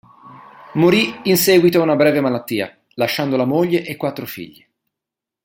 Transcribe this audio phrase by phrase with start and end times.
[0.73, 4.65] Morì in seguito a una breve malattia, lasciando la moglie e quattro figli.